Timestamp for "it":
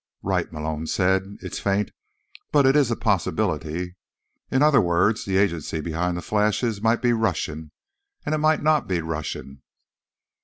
2.65-2.75, 8.33-8.39